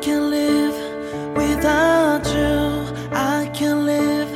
[0.00, 0.74] can't live
[1.36, 2.84] without you.
[3.12, 4.30] I can't live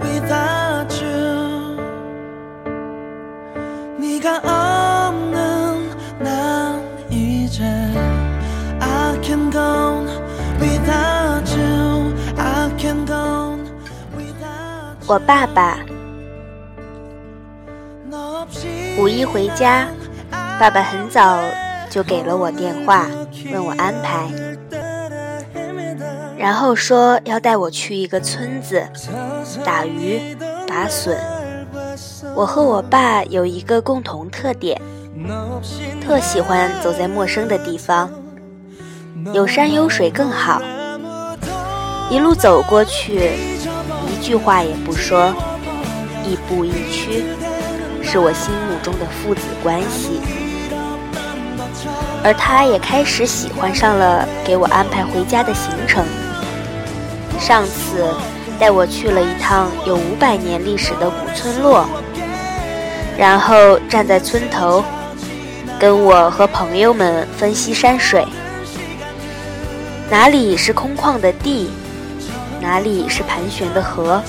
[0.00, 1.76] without you.
[3.98, 7.64] 네가 없는 난 이제
[8.80, 10.06] I can't go
[10.60, 12.14] without you.
[12.36, 13.58] I can't go
[14.16, 15.78] without 我爸爸
[18.10, 19.88] 너 없이 五一回家，
[20.58, 21.38] 爸爸很早
[21.90, 23.06] 就给了我电话，
[23.50, 24.28] 问我安排，
[26.43, 28.85] 然后说要带我去一个村子
[29.63, 30.35] 打鱼、
[30.67, 31.17] 打笋。
[32.35, 34.77] 我和我爸有一个共同特点，
[36.05, 38.11] 特喜欢走在陌生的地方，
[39.33, 40.61] 有山有水更好。
[42.09, 43.31] 一路走过去，
[44.11, 45.33] 一句话也不说，
[46.25, 47.23] 亦步亦趋，
[48.03, 50.19] 是我心目中的父子关系。
[52.21, 56.05] 而他也开始喜欢上了给我安排回家的行程。
[57.39, 58.13] 上次
[58.59, 61.85] 带我去了一趟有五百年历史的古村落，
[63.17, 64.83] 然后站在村头，
[65.79, 68.25] 跟我和朋友们分析山水，
[70.09, 71.69] 哪里是空旷的地，
[72.61, 74.21] 哪里是盘旋的河，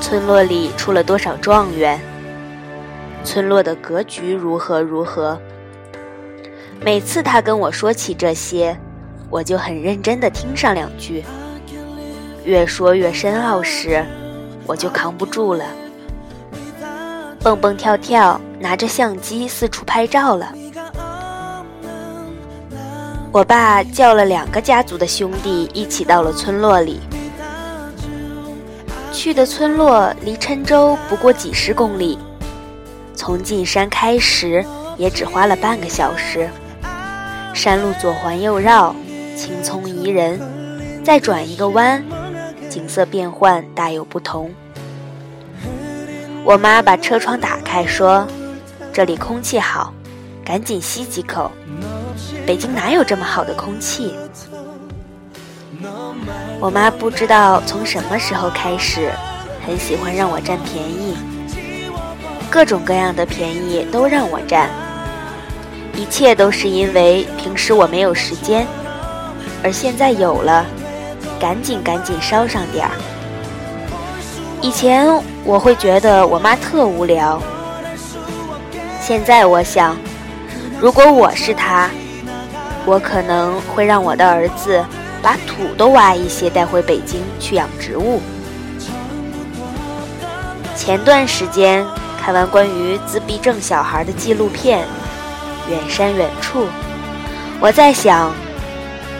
[0.00, 2.00] 村落里出了多少状元，
[3.22, 5.38] 村落的格局如何如何。
[6.80, 8.76] 每次他跟我说起这些，
[9.30, 11.24] 我就很认真地听上两句。
[12.46, 14.06] 越说越深奥时，
[14.66, 15.64] 我就扛不住了，
[17.40, 20.52] 蹦蹦跳跳，拿着相机四处拍照了。
[23.32, 27.00] 我爸叫了两个家族的兄弟一起到了村落里。
[29.12, 32.16] 去的村落离郴州不过几十公里，
[33.16, 34.64] 从进山开始
[34.96, 36.48] 也只花了半个小时。
[37.52, 38.94] 山路左环右绕，
[39.36, 40.40] 青葱宜人，
[41.02, 42.04] 再转一个弯，
[42.76, 44.50] 景色变换大有不同。
[46.44, 48.28] 我妈把车窗打开说
[48.92, 49.94] ：“这里空气好，
[50.44, 51.50] 赶紧吸几口。
[52.46, 54.14] 北京哪有这么好的空气？”
[56.60, 59.10] 我妈不知道从什么时候开始，
[59.66, 61.16] 很喜欢让我占便宜，
[62.50, 64.68] 各种各样的便宜都让我占。
[65.94, 68.66] 一切都是因为平时我没有时间，
[69.64, 70.66] 而现在有了，
[71.38, 72.92] 赶紧赶紧烧上点儿。
[74.60, 75.06] 以前
[75.44, 77.40] 我会觉得我妈特无聊，
[79.00, 79.96] 现在我想，
[80.80, 81.88] 如果我是她，
[82.84, 84.84] 我可能会让我的儿子
[85.22, 88.20] 把土都挖一些带回北京去养植物。
[90.74, 91.84] 前段时间
[92.20, 94.86] 看完关于自闭症小孩的纪录片。
[95.68, 96.68] 远山远处，
[97.58, 98.32] 我在想，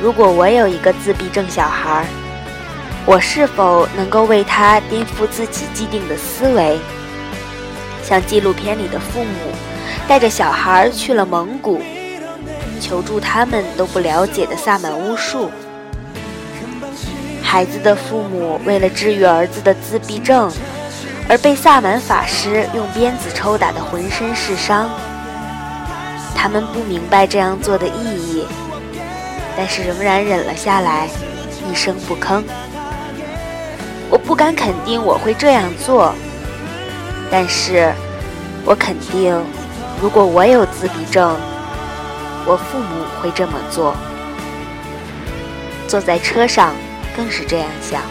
[0.00, 2.04] 如果我有一个自闭症小孩，
[3.04, 6.78] 我是否能够为他颠覆自己既定的思维？
[8.02, 9.52] 像纪录片里的父母，
[10.06, 11.80] 带着小孩去了蒙古，
[12.80, 15.50] 求助他们都不了解的萨满巫术。
[17.42, 20.52] 孩子的父母为了治愈儿子的自闭症，
[21.28, 24.90] 而被萨满法师用鞭子抽打的浑身是伤。
[26.34, 28.44] 他们不明白这样做的意义，
[29.56, 31.08] 但是仍然忍了下来，
[31.70, 32.42] 一声不吭。
[34.10, 36.14] 我不敢肯定我会这样做，
[37.30, 37.92] 但是
[38.64, 39.34] 我肯定，
[40.00, 41.36] 如果我有自闭症，
[42.44, 43.96] 我父母会这么做。
[45.88, 46.74] 坐在车上
[47.16, 48.02] 更是这样想。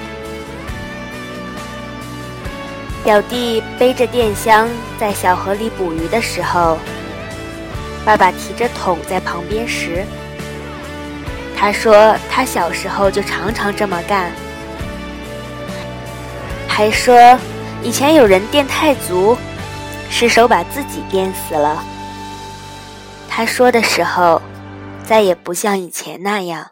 [3.03, 4.67] 表弟背着电箱
[4.99, 6.77] 在小河里捕鱼的时候。
[8.03, 10.05] 爸爸提着桶在旁边时，
[11.55, 14.31] 他说他小时候就常常这么干，
[16.67, 17.39] 还说
[17.81, 19.35] 以前有人电太足，
[20.09, 21.83] 失手把自己电死了。
[23.29, 24.41] 他说的时候，
[25.03, 26.71] 再也不像以前那样，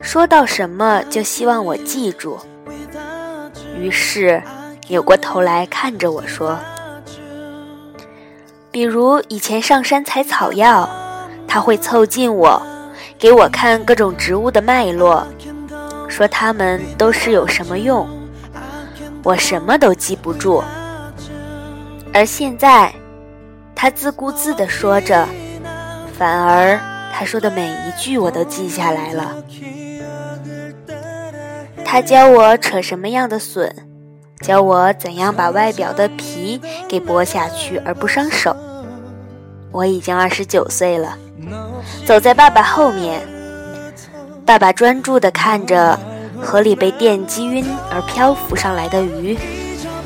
[0.00, 2.38] 说到什么就希望我记住，
[3.76, 4.42] 于是
[4.88, 6.58] 扭过头来看着我说。
[8.70, 10.88] 比如以前上山采草药，
[11.46, 12.62] 他会凑近我，
[13.18, 15.26] 给我看各种植物的脉络，
[16.08, 18.08] 说它们都是有什么用。
[19.24, 20.62] 我什么都记不住，
[22.14, 22.94] 而现在，
[23.74, 25.26] 他自顾自地说着，
[26.16, 26.78] 反而
[27.12, 29.34] 他说的每一句我都记下来了。
[31.84, 33.74] 他教我扯什么样的笋。
[34.40, 38.56] 教我怎样把外表的皮给剥下去而不伤手。
[39.70, 41.16] 我已经二十九岁了，
[42.06, 43.20] 走在爸爸后面，
[44.44, 45.98] 爸爸专注地看着
[46.40, 49.36] 河里被电击晕而漂浮上来的鱼，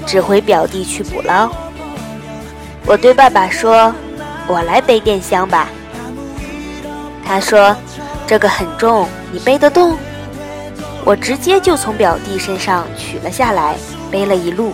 [0.05, 1.51] 指挥表弟去捕捞。
[2.85, 3.95] 我对爸爸说
[4.49, 5.69] ：“我来背电箱吧。”
[7.25, 7.75] 他说
[8.27, 9.97] ：“这个很重，你背得动？”
[11.07, 13.77] 我直接就从表弟身上取了下来，
[14.11, 14.73] 背了一路。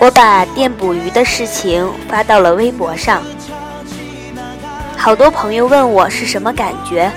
[0.00, 3.20] 我把电捕鱼的事情发到了微博上，
[4.96, 7.10] 好多朋友问我是什么感觉，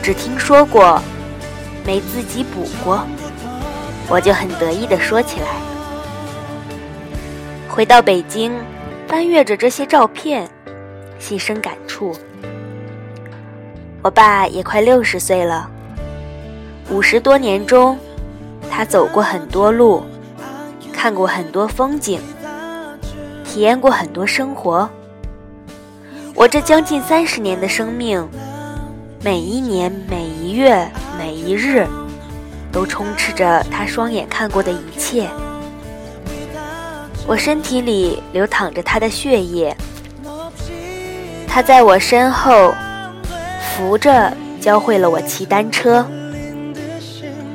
[0.00, 1.02] 只听说过，
[1.84, 3.04] 没自己捕过，
[4.08, 5.46] 我就很得意的说起来。
[7.68, 8.52] 回到北京，
[9.08, 10.48] 翻阅着这些照片，
[11.18, 12.14] 心生感触。
[14.00, 15.68] 我爸也快六十岁了，
[16.88, 17.98] 五十多年中，
[18.70, 20.04] 他走过很多路。
[21.04, 22.18] 看过很多风景，
[23.44, 24.88] 体验过很多生活。
[26.34, 28.26] 我这将近三十年的生命，
[29.22, 31.86] 每一年、每一月、每一日，
[32.72, 35.28] 都充斥着他双眼看过的一切。
[37.26, 39.76] 我身体里流淌着他的血液，
[41.46, 42.72] 他在我身后
[43.60, 46.02] 扶着，教会了我骑单车；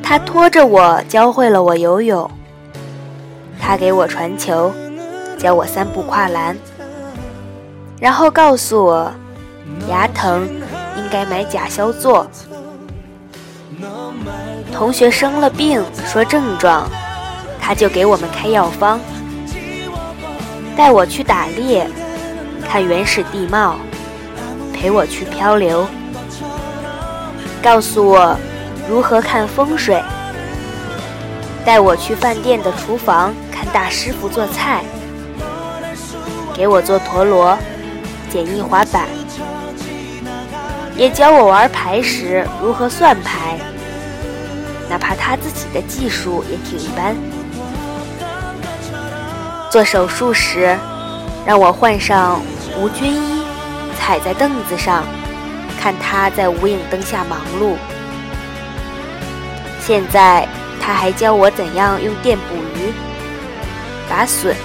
[0.03, 2.29] 他拖着我，教会了我游泳。
[3.69, 4.73] 他给我传球，
[5.37, 6.57] 教我三步跨栏，
[7.99, 9.11] 然后告诉我
[9.87, 10.49] 牙疼
[10.97, 12.25] 应该买甲硝唑。
[14.73, 16.89] 同学生了病说症状，
[17.61, 18.99] 他就给我们开药方。
[20.75, 21.87] 带我去打猎，
[22.67, 23.75] 看原始地貌，
[24.73, 25.85] 陪我去漂流，
[27.61, 28.35] 告诉我
[28.89, 30.01] 如何看风水，
[31.63, 33.31] 带我去饭店的厨房。
[33.59, 34.85] 看大师傅做菜，
[36.55, 37.57] 给我做陀螺，
[38.29, 39.05] 简易滑板，
[40.95, 43.57] 也教我玩牌时如何算牌，
[44.89, 47.13] 哪怕他自己的技术也挺一般。
[49.69, 50.77] 做手术时，
[51.45, 52.41] 让我换上
[52.79, 53.43] 无菌衣，
[53.99, 55.03] 踩在凳子上，
[55.81, 57.75] 看他在无影灯下忙碌。
[59.85, 60.47] 现在
[60.79, 62.93] 他还教我怎样用电捕鱼。
[64.09, 64.55] 打笋，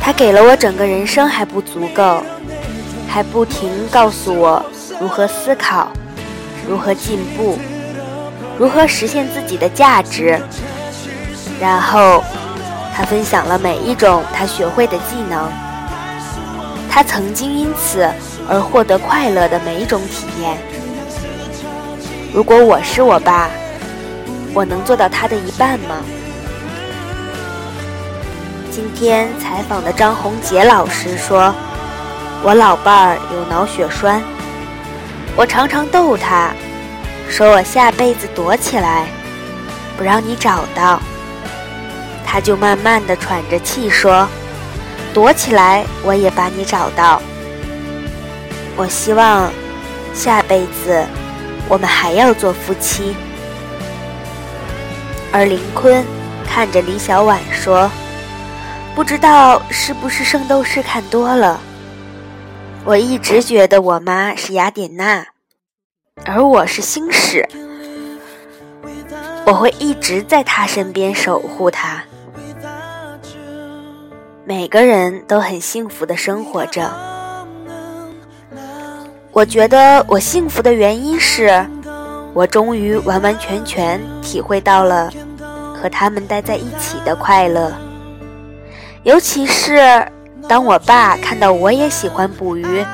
[0.00, 2.22] 他给了我整个人生还不足够，
[3.08, 4.62] 还不停告诉我
[5.00, 5.92] 如何思考，
[6.68, 7.56] 如何进步，
[8.58, 10.38] 如何实现自己的价值。
[11.60, 12.22] 然后，
[12.94, 15.48] 他分享了每一种他学会的技能，
[16.90, 18.08] 他曾经因此
[18.48, 20.58] 而获得快乐的每一种体验。
[22.34, 23.48] 如果我是我爸，
[24.52, 25.96] 我能做到他的一半吗？
[28.78, 31.52] 今天采访的张宏杰老师说
[32.44, 34.22] ：“我老伴儿有脑血栓，
[35.34, 36.52] 我常常逗他，
[37.28, 39.08] 说我下辈子躲起来，
[39.96, 41.00] 不让你找到。
[42.24, 44.28] 他就慢慢的喘着气说：
[45.12, 47.20] 躲起来我也把你找到。
[48.76, 49.50] 我希望
[50.14, 51.04] 下辈子
[51.68, 53.16] 我们还要做夫妻。”
[55.34, 56.06] 而林坤
[56.46, 57.90] 看着李小婉说。
[58.98, 61.60] 不知道是不是圣斗士看多了，
[62.84, 65.24] 我一直觉得我妈是雅典娜，
[66.24, 67.48] 而我是星矢，
[69.46, 72.02] 我会一直在她身边守护她。
[74.44, 76.90] 每个人都很幸福的生活着，
[79.30, 81.64] 我觉得我幸福的原因是，
[82.34, 85.08] 我终于完完全全体会到了
[85.72, 87.72] 和他们待在一起的快乐。
[89.08, 90.06] 尤其是
[90.46, 92.84] 当我爸看到我也喜欢捕鱼，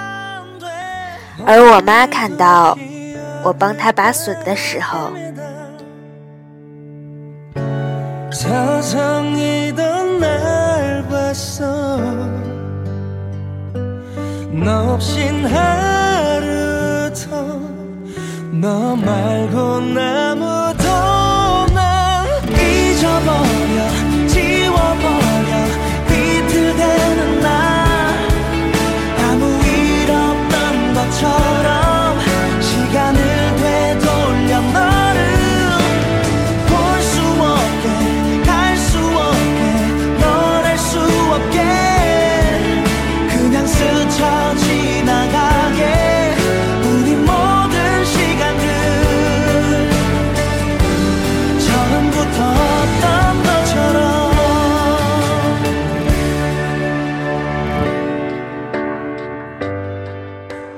[1.45, 2.79] 而我妈看到
[3.43, 5.11] 我帮他拔笋的时候。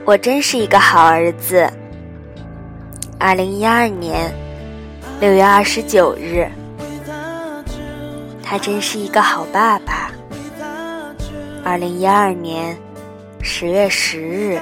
[0.06, 1.68] 我真是一个好儿子。
[3.18, 4.32] 二零一二年
[5.20, 6.48] 六月二十九日，
[8.40, 10.12] 他真是一个好爸爸。
[11.64, 12.78] 二零一二年
[13.42, 14.60] 十月十日。